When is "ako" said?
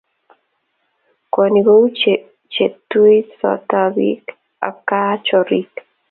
4.67-4.79